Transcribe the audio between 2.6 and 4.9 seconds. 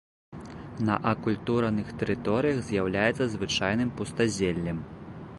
з'яўляецца звычайным пустазеллем.